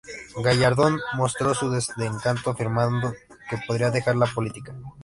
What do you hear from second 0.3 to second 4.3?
Gallardón mostró su desencanto afirmando que podría dejar la